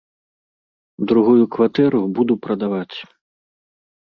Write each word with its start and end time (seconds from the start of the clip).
Другую 1.11 1.45
кватэру 1.57 2.01
буду 2.17 2.33
прадаваць. 2.47 2.97